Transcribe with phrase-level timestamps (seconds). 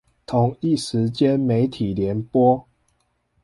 [0.25, 2.65] 同一時間媒體聯播